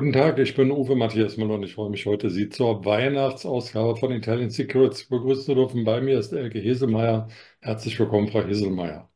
[0.00, 3.96] Guten Tag, ich bin Uwe Matthias Müller und ich freue mich heute, Sie zur Weihnachtsausgabe
[3.96, 5.84] von Italian Secrets begrüßen zu dürfen.
[5.84, 7.28] Bei mir ist Elke Heselmeier.
[7.60, 9.10] Herzlich willkommen, Frau Heselmeier.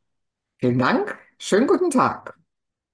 [0.59, 1.16] Vielen Dank.
[1.39, 2.36] Schönen guten Tag.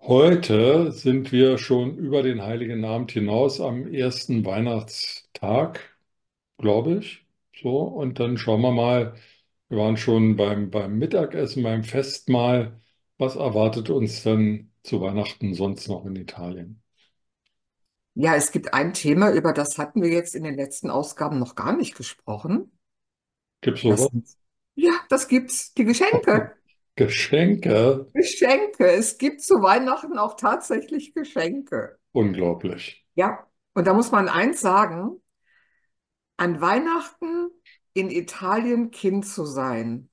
[0.03, 5.97] Heute sind wir schon über den Heiligen Abend hinaus am ersten Weihnachtstag,
[6.59, 7.27] glaube ich.
[7.57, 9.15] So, und dann schauen wir mal,
[9.69, 12.81] wir waren schon beim, beim Mittagessen, beim Festmahl.
[13.19, 16.83] Was erwartet uns denn zu Weihnachten sonst noch in Italien?
[18.15, 21.55] Ja, es gibt ein Thema, über das hatten wir jetzt in den letzten Ausgaben noch
[21.57, 22.71] gar nicht gesprochen.
[23.63, 24.37] Gibt es Das, sowas?
[24.77, 26.53] ja, das gibt's, die Geschenke.
[27.01, 28.11] Geschenke?
[28.13, 28.87] Geschenke.
[28.87, 31.99] Es gibt zu Weihnachten auch tatsächlich Geschenke.
[32.13, 33.07] Unglaublich.
[33.15, 35.19] Ja, und da muss man eins sagen,
[36.37, 37.49] an Weihnachten
[37.95, 40.11] in Italien Kind zu sein,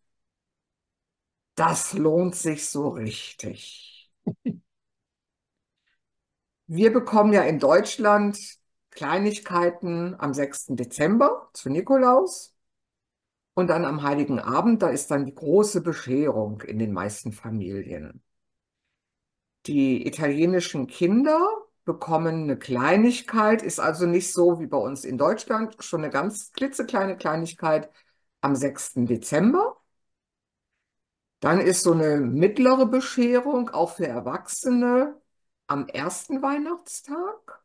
[1.56, 4.10] das lohnt sich so richtig.
[6.68, 8.40] Wir bekommen ja in Deutschland
[8.92, 10.68] Kleinigkeiten am 6.
[10.70, 12.57] Dezember zu Nikolaus.
[13.58, 18.22] Und dann am Heiligen Abend, da ist dann die große Bescherung in den meisten Familien.
[19.66, 21.40] Die italienischen Kinder
[21.84, 26.52] bekommen eine Kleinigkeit, ist also nicht so wie bei uns in Deutschland, schon eine ganz
[26.52, 27.90] klitzekleine Kleinigkeit
[28.42, 29.08] am 6.
[29.08, 29.78] Dezember.
[31.40, 35.20] Dann ist so eine mittlere Bescherung, auch für Erwachsene,
[35.66, 37.64] am ersten Weihnachtstag.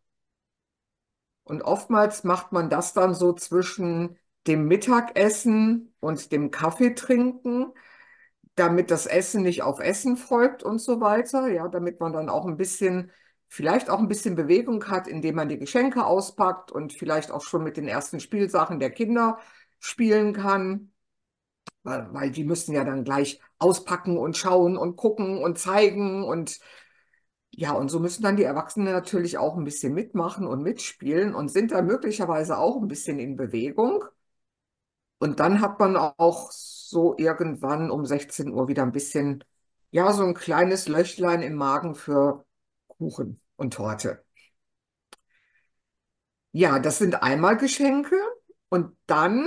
[1.45, 7.73] Und oftmals macht man das dann so zwischen dem Mittagessen und dem Kaffeetrinken,
[8.55, 11.49] damit das Essen nicht auf Essen folgt und so weiter.
[11.49, 13.11] Ja, damit man dann auch ein bisschen,
[13.49, 17.65] vielleicht auch ein bisschen Bewegung hat, indem man die Geschenke auspackt und vielleicht auch schon
[17.65, 19.39] mit den ersten Spielsachen der Kinder
[19.81, 20.93] spielen kann.
[21.85, 26.59] Weil, weil die müssen ja dann gleich auspacken und schauen und gucken und zeigen und
[27.51, 31.51] ja, und so müssen dann die Erwachsenen natürlich auch ein bisschen mitmachen und mitspielen und
[31.51, 34.05] sind da möglicherweise auch ein bisschen in Bewegung.
[35.23, 39.45] Und dann hat man auch so irgendwann um 16 Uhr wieder ein bisschen,
[39.93, 42.45] ja, so ein kleines Löchlein im Magen für
[42.89, 44.25] Kuchen und Torte.
[46.53, 48.17] Ja, das sind einmal Geschenke
[48.69, 49.47] und dann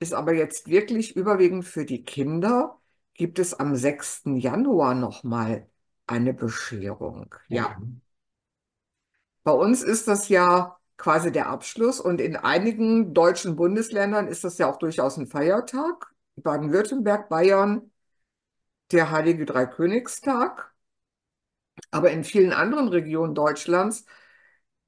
[0.00, 2.80] ist aber jetzt wirklich überwiegend für die Kinder,
[3.14, 4.36] gibt es am 6.
[4.36, 5.68] Januar nochmal
[6.06, 7.34] eine Bescherung.
[7.48, 8.02] Ja, Okay.
[9.44, 14.56] bei uns ist das ja quasi der Abschluss und in einigen deutschen Bundesländern ist das
[14.58, 16.12] ja auch durchaus ein Feiertag.
[16.36, 17.90] Baden-Württemberg, Bayern,
[18.92, 20.72] der Heilige Dreikönigstag.
[21.90, 24.04] Aber in vielen anderen Regionen Deutschlands,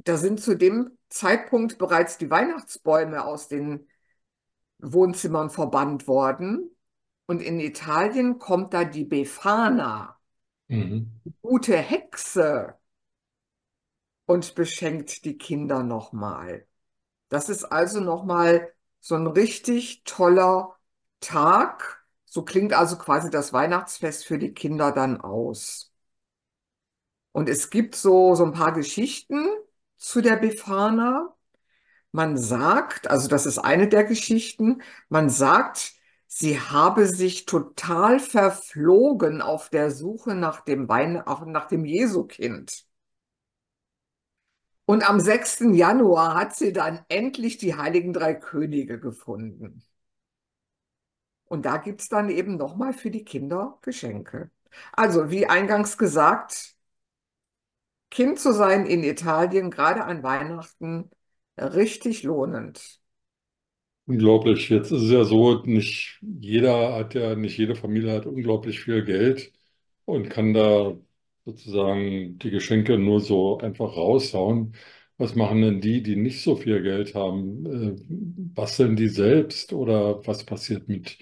[0.05, 3.89] da sind zu dem Zeitpunkt bereits die Weihnachtsbäume aus den
[4.79, 6.71] Wohnzimmern verbannt worden.
[7.27, 10.17] Und in Italien kommt da die Befana,
[10.69, 11.11] Mhm.
[11.25, 12.75] die gute Hexe,
[14.27, 16.67] und beschenkt die Kinder nochmal.
[17.29, 20.77] Das ist also nochmal so ein richtig toller
[21.21, 22.05] Tag.
[22.25, 25.93] So klingt also quasi das Weihnachtsfest für die Kinder dann aus.
[27.33, 29.47] Und es gibt so, so ein paar Geschichten
[29.97, 31.35] zu der Befana.
[32.13, 35.95] Man sagt, also das ist eine der Geschichten, man sagt,
[36.29, 42.87] sie habe sich total verflogen auf der Suche nach dem Wein, nach dem Jesukind.
[44.87, 45.75] Und am 6.
[45.75, 49.83] Januar hat sie dann endlich die Heiligen Drei Könige gefunden.
[51.47, 54.51] Und da gibt's dann eben nochmal für die Kinder Geschenke.
[54.93, 56.75] Also, wie eingangs gesagt,
[58.11, 61.11] Kind zu sein in Italien, gerade an Weihnachten,
[61.59, 63.01] richtig lohnend.
[64.07, 64.69] Unglaublich.
[64.69, 69.03] Jetzt ist es ja so, nicht jeder hat ja, nicht jede Familie hat unglaublich viel
[69.05, 69.53] Geld
[70.05, 70.95] und kann da
[71.45, 74.75] sozusagen die Geschenke nur so einfach raushauen.
[75.19, 77.67] Was machen denn die, die nicht so viel Geld haben?
[77.67, 78.03] Äh,
[78.55, 81.19] basteln die selbst oder was passiert mit,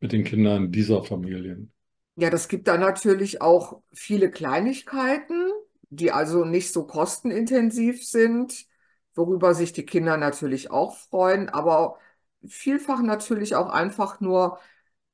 [0.00, 1.72] mit den Kindern dieser Familien?
[2.16, 5.52] Ja, das gibt dann natürlich auch viele Kleinigkeiten,
[5.90, 8.66] die also nicht so kostenintensiv sind,
[9.14, 11.98] worüber sich die Kinder natürlich auch freuen, aber
[12.46, 14.58] vielfach natürlich auch einfach nur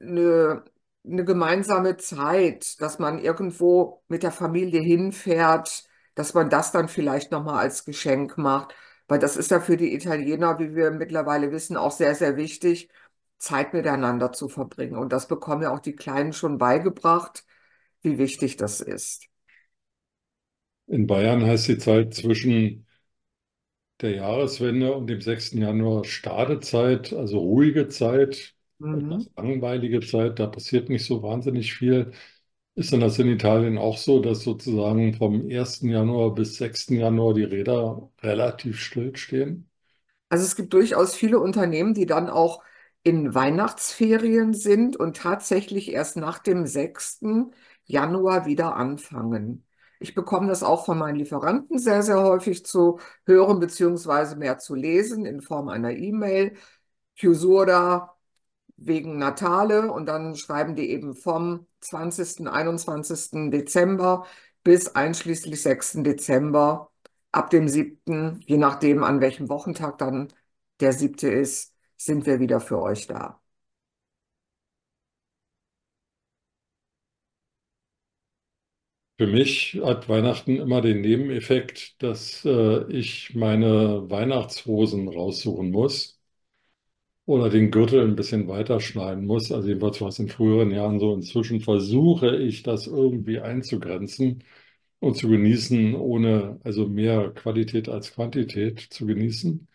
[0.01, 0.65] eine,
[1.07, 5.85] eine gemeinsame Zeit, dass man irgendwo mit der Familie hinfährt,
[6.15, 8.75] dass man das dann vielleicht nochmal als Geschenk macht,
[9.09, 12.89] weil das ist ja für die Italiener, wie wir mittlerweile wissen, auch sehr, sehr wichtig,
[13.39, 14.97] Zeit miteinander zu verbringen.
[14.97, 17.45] Und das bekommen ja auch die Kleinen schon beigebracht,
[18.03, 19.27] wie wichtig das ist.
[20.87, 22.87] In Bayern heißt die Zeit zwischen
[24.01, 25.59] der Jahreswende und dem 6.
[25.59, 29.27] Januar Stadezeit, also ruhige Zeit, Mhm.
[29.37, 32.13] langweilige Zeit, da passiert nicht so wahnsinnig viel.
[32.75, 35.89] Ist denn das in Italien auch so, dass sozusagen vom 1.
[35.91, 36.95] Januar bis 6.
[36.97, 39.71] Januar die Räder relativ stillstehen?
[40.29, 42.63] Also es gibt durchaus viele Unternehmen, die dann auch
[43.03, 47.53] in Weihnachtsferien sind und tatsächlich erst nach dem 6.
[47.85, 49.67] Januar wieder anfangen.
[50.01, 54.75] Ich bekomme das auch von meinen Lieferanten sehr, sehr häufig zu hören beziehungsweise mehr zu
[54.75, 56.55] lesen in Form einer E-Mail.
[57.17, 58.14] Chiusura
[58.77, 63.51] wegen Natale und dann schreiben die eben vom 20., 21.
[63.51, 64.27] Dezember
[64.63, 66.03] bis einschließlich 6.
[66.03, 66.91] Dezember.
[67.33, 70.33] Ab dem 7., je nachdem, an welchem Wochentag dann
[70.81, 71.33] der 7.
[71.33, 73.41] ist, sind wir wieder für euch da.
[79.17, 86.14] Für mich hat Weihnachten immer den Nebeneffekt, dass äh, ich meine Weihnachtshosen raussuchen muss
[87.27, 89.51] oder den Gürtel ein bisschen weiter schneiden muss.
[89.53, 91.15] Also jedenfalls war es in früheren Jahren so.
[91.15, 94.45] Inzwischen versuche ich das irgendwie einzugrenzen
[95.01, 99.69] und zu genießen, ohne also mehr Qualität als Quantität zu genießen.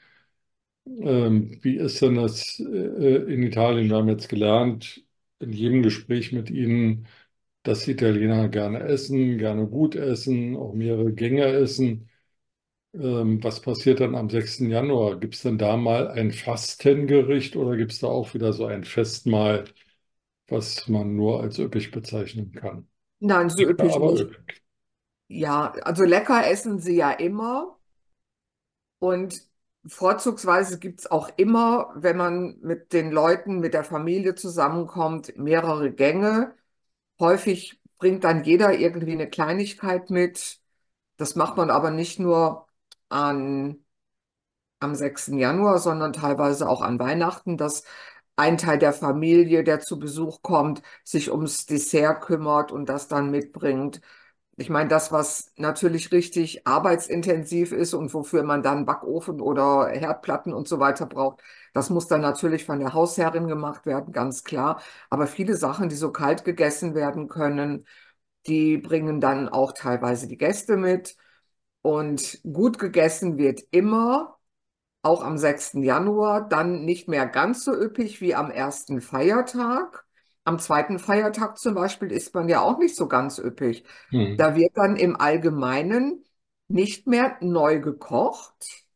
[0.85, 3.89] Ähm, wie ist denn das äh, in Italien?
[3.89, 5.03] Wir haben jetzt gelernt,
[5.39, 7.07] in jedem Gespräch mit Ihnen,
[7.63, 12.08] dass Italiener gerne essen, gerne gut essen, auch mehrere Gänge essen.
[12.93, 14.69] Ähm, was passiert dann am 6.
[14.69, 15.19] Januar?
[15.19, 18.83] Gibt es denn da mal ein Fastengericht oder gibt es da auch wieder so ein
[18.83, 19.65] Festmahl,
[20.47, 22.87] was man nur als üppig bezeichnen kann?
[23.21, 24.21] Nein, so Ja, üppig aber nicht.
[24.21, 24.63] üppig.
[25.29, 27.79] Ja, also lecker essen sie ja immer
[28.99, 29.41] und
[29.85, 35.91] vorzugsweise gibt es auch immer, wenn man mit den Leuten, mit der Familie zusammenkommt, mehrere
[35.91, 36.55] Gänge.
[37.19, 40.59] Häufig bringt dann jeder irgendwie eine Kleinigkeit mit.
[41.17, 42.67] Das macht man aber nicht nur
[43.09, 43.83] an,
[44.79, 45.39] am 6.
[45.39, 47.83] Januar, sondern teilweise auch an Weihnachten, dass
[48.35, 53.31] ein Teil der Familie, der zu Besuch kommt, sich ums Dessert kümmert und das dann
[53.31, 54.01] mitbringt.
[54.57, 60.53] Ich meine, das, was natürlich richtig arbeitsintensiv ist und wofür man dann Backofen oder Herdplatten
[60.53, 61.41] und so weiter braucht,
[61.73, 64.81] das muss dann natürlich von der Hausherrin gemacht werden, ganz klar.
[65.09, 67.85] Aber viele Sachen, die so kalt gegessen werden können,
[68.47, 71.15] die bringen dann auch teilweise die Gäste mit.
[71.81, 74.37] Und gut gegessen wird immer,
[75.01, 75.83] auch am 6.
[75.83, 80.05] Januar, dann nicht mehr ganz so üppig wie am ersten Feiertag.
[80.43, 83.83] Am zweiten Feiertag zum Beispiel isst man ja auch nicht so ganz üppig.
[84.09, 84.35] Hm.
[84.37, 86.25] Da wird dann im Allgemeinen
[86.67, 88.87] nicht mehr neu gekocht,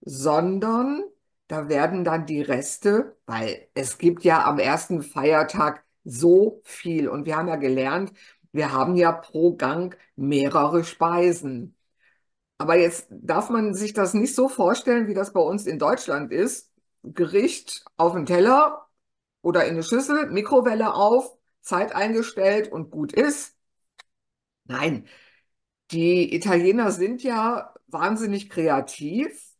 [0.00, 1.02] sondern
[1.48, 7.26] da werden dann die Reste, weil es gibt ja am ersten Feiertag so viel und
[7.26, 8.12] wir haben ja gelernt,
[8.52, 11.77] wir haben ja pro Gang mehrere Speisen.
[12.58, 16.32] Aber jetzt darf man sich das nicht so vorstellen, wie das bei uns in Deutschland
[16.32, 16.70] ist.
[17.04, 18.86] Gericht auf den Teller
[19.42, 23.56] oder in eine Schüssel, Mikrowelle auf, Zeit eingestellt und gut ist.
[24.64, 25.06] Nein,
[25.92, 29.54] die Italiener sind ja wahnsinnig kreativ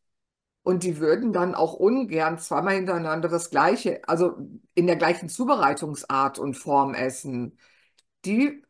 [0.62, 4.36] und die würden dann auch ungern zweimal hintereinander das gleiche, also
[4.74, 7.58] in der gleichen Zubereitungsart und Form essen.
[8.24, 8.62] Die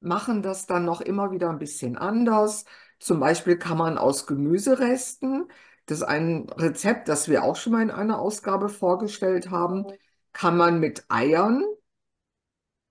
[0.00, 2.64] machen das dann noch immer wieder ein bisschen anders.
[2.98, 5.48] Zum Beispiel kann man aus Gemüseresten,
[5.86, 9.86] das ist ein Rezept, das wir auch schon mal in einer Ausgabe vorgestellt haben,
[10.32, 11.62] kann man mit Eiern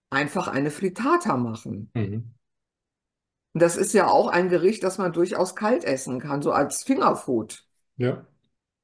[0.09, 1.91] einfach eine Frittata machen.
[1.93, 2.35] Mhm.
[3.53, 6.83] Und das ist ja auch ein Gericht, das man durchaus kalt essen kann, so als
[6.83, 7.65] Fingerfood.
[7.97, 8.25] Ja.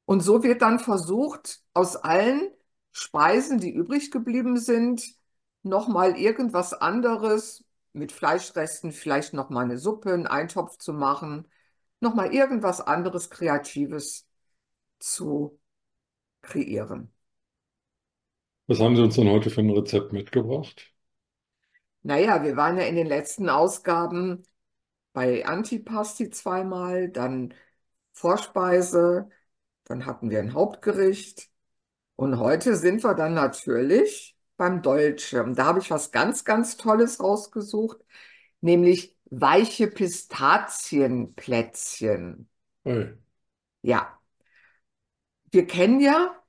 [0.05, 2.49] Und so wird dann versucht, aus allen
[2.91, 5.03] Speisen, die übrig geblieben sind,
[5.63, 11.47] nochmal irgendwas anderes mit Fleischresten, vielleicht nochmal eine Suppe, einen Eintopf zu machen,
[11.99, 14.27] nochmal irgendwas anderes Kreatives
[14.99, 15.59] zu
[16.41, 17.13] kreieren.
[18.67, 20.91] Was haben Sie uns denn heute für ein Rezept mitgebracht?
[22.03, 24.43] Naja, wir waren ja in den letzten Ausgaben
[25.13, 27.53] bei Antipasti zweimal, dann
[28.13, 29.29] Vorspeise,
[29.85, 31.49] dann hatten wir ein Hauptgericht
[32.15, 34.30] und heute sind wir dann natürlich
[34.61, 35.43] beim Dolce.
[35.43, 37.97] Und da habe ich was ganz, ganz Tolles rausgesucht,
[38.61, 42.47] nämlich weiche Pistazienplätzchen.
[42.85, 43.17] Ui.
[43.81, 44.19] Ja,
[45.51, 46.39] wir kennen ja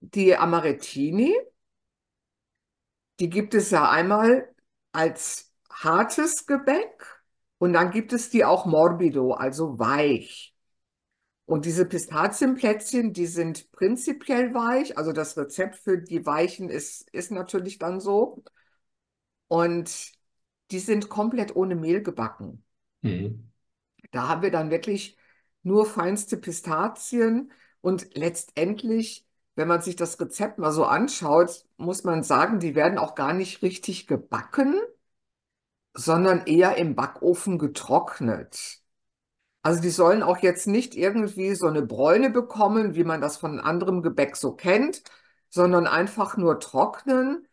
[0.00, 1.32] die Amarettini.
[3.20, 4.52] Die gibt es ja einmal
[4.90, 7.06] als hartes Gebäck
[7.58, 10.53] und dann gibt es die auch morbido, also weich.
[11.46, 14.96] Und diese Pistazienplätzchen, die sind prinzipiell weich.
[14.96, 18.42] Also das Rezept für die weichen ist, ist natürlich dann so.
[19.48, 20.12] Und
[20.70, 22.64] die sind komplett ohne Mehl gebacken.
[23.02, 23.50] Mhm.
[24.10, 25.18] Da haben wir dann wirklich
[25.62, 32.22] nur feinste Pistazien und letztendlich, wenn man sich das Rezept mal so anschaut, muss man
[32.22, 34.80] sagen, die werden auch gar nicht richtig gebacken,
[35.94, 38.83] sondern eher im Backofen getrocknet.
[39.64, 43.60] Also die sollen auch jetzt nicht irgendwie so eine Bräune bekommen, wie man das von
[43.60, 45.02] anderem Gebäck so kennt,
[45.50, 47.48] sondern einfach nur trocknen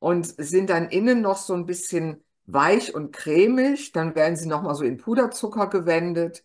[0.00, 3.92] und sind dann innen noch so ein bisschen weich und cremig.
[3.92, 6.44] Dann werden sie nochmal so in Puderzucker gewendet.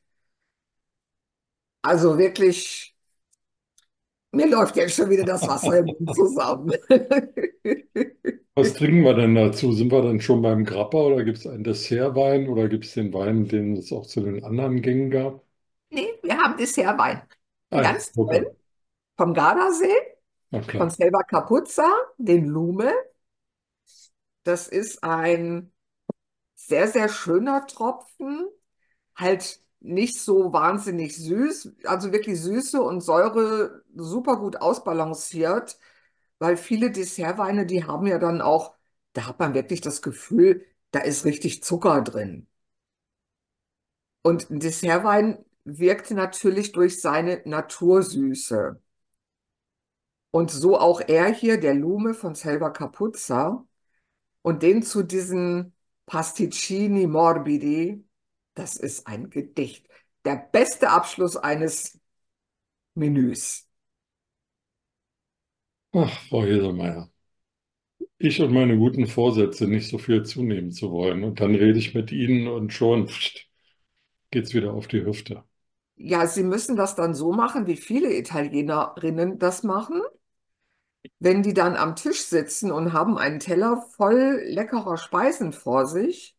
[1.81, 2.95] Also wirklich,
[4.31, 6.71] mir läuft jetzt schon wieder das Wasser im Mund zusammen.
[8.55, 9.71] Was trinken wir denn dazu?
[9.71, 13.11] Sind wir dann schon beim Grappa oder gibt es einen Dessertwein oder gibt es den
[13.13, 15.43] Wein, den es auch zu den anderen Gängen gab?
[15.89, 17.21] Nee, wir haben Dessertwein.
[17.71, 18.43] Ah, Ganz okay.
[18.43, 18.55] toll.
[19.17, 19.95] Vom Gardasee,
[20.77, 20.89] von.
[20.89, 22.93] Selva Capuzza, den Lume.
[24.43, 25.71] Das ist ein
[26.55, 28.47] sehr, sehr schöner Tropfen.
[29.15, 35.79] Halt nicht so wahnsinnig süß, also wirklich Süße und Säure super gut ausbalanciert,
[36.39, 38.75] weil viele Dessertweine, die haben ja dann auch,
[39.13, 42.47] da hat man wirklich das Gefühl, da ist richtig Zucker drin.
[44.21, 48.79] Und ein Dessertwein wirkt natürlich durch seine Natursüße.
[50.31, 53.65] Und so auch er hier, der Lume von Selva Capuzza.
[54.41, 55.73] Und den zu diesen
[56.05, 58.05] Pasticcini morbidi,
[58.59, 59.87] das ist ein Gedicht.
[60.25, 61.99] Der beste Abschluss eines
[62.95, 63.67] Menüs.
[65.93, 67.11] Ach, Frau Heselmeier.
[68.17, 71.23] Ich und meine guten Vorsätze, nicht so viel zunehmen zu wollen.
[71.25, 73.47] Und dann rede ich mit Ihnen und schon pst,
[74.31, 75.43] geht's wieder auf die Hüfte.
[75.97, 80.01] Ja, Sie müssen das dann so machen, wie viele Italienerinnen das machen.
[81.19, 86.35] Wenn die dann am Tisch sitzen und haben einen Teller voll leckerer Speisen vor sich,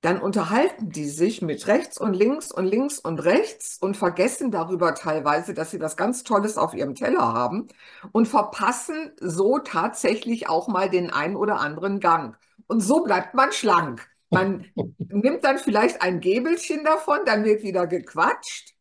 [0.00, 4.94] dann unterhalten die sich mit rechts und links und links und rechts und vergessen darüber
[4.94, 7.68] teilweise, dass sie was ganz Tolles auf ihrem Teller haben
[8.12, 12.36] und verpassen so tatsächlich auch mal den einen oder anderen Gang.
[12.66, 14.08] Und so bleibt man schlank.
[14.30, 14.64] Man
[14.98, 18.74] nimmt dann vielleicht ein Gäbelchen davon, dann wird wieder gequatscht.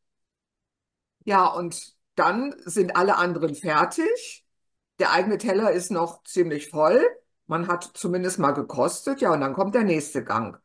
[1.25, 4.45] Ja, und dann sind alle anderen fertig.
[4.99, 7.05] Der eigene Teller ist noch ziemlich voll.
[7.47, 9.21] Man hat zumindest mal gekostet.
[9.21, 10.57] Ja, und dann kommt der nächste Gang.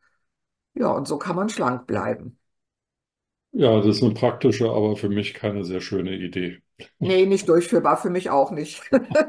[0.75, 2.39] Ja, und so kann man schlank bleiben.
[3.53, 6.61] Ja, das ist eine praktische, aber für mich keine sehr schöne Idee.
[6.99, 8.81] Nee, nicht durchführbar, für mich auch nicht.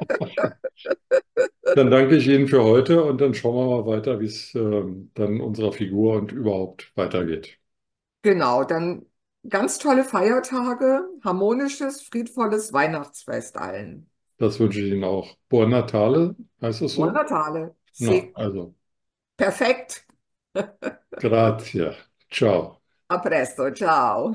[1.75, 5.11] Dann danke ich Ihnen für heute und dann schauen wir mal weiter, wie es ähm,
[5.15, 7.59] dann unserer Figur und überhaupt weitergeht.
[8.23, 9.07] Genau, dann
[9.49, 14.11] ganz tolle Feiertage, harmonisches, friedvolles Weihnachtsfest allen.
[14.39, 15.37] Das wünsche ich Ihnen auch.
[15.51, 17.15] Buon Natale, heißt es Buon so?
[17.15, 17.75] Natale.
[17.99, 18.75] Na, also,
[19.39, 20.06] perfekt.
[21.11, 21.97] Grazie.
[22.29, 22.81] Ciao.
[23.09, 24.33] A presto, ciao.